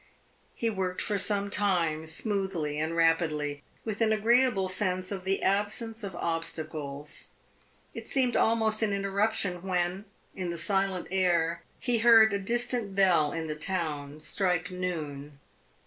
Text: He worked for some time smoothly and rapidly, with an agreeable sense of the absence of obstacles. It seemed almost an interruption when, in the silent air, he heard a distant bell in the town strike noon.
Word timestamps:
He 0.55 0.67
worked 0.67 0.99
for 0.99 1.19
some 1.19 1.51
time 1.51 2.07
smoothly 2.07 2.79
and 2.79 2.95
rapidly, 2.95 3.61
with 3.85 4.01
an 4.01 4.11
agreeable 4.11 4.67
sense 4.67 5.11
of 5.11 5.25
the 5.25 5.43
absence 5.43 6.03
of 6.03 6.15
obstacles. 6.15 7.27
It 7.93 8.07
seemed 8.07 8.35
almost 8.35 8.81
an 8.81 8.93
interruption 8.93 9.61
when, 9.61 10.05
in 10.35 10.49
the 10.49 10.57
silent 10.57 11.05
air, 11.11 11.61
he 11.79 11.99
heard 11.99 12.33
a 12.33 12.39
distant 12.39 12.95
bell 12.95 13.31
in 13.31 13.45
the 13.45 13.53
town 13.53 14.19
strike 14.21 14.71
noon. 14.71 15.37